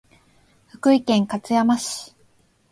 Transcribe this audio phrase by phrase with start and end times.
[0.65, 2.15] 福井県勝山市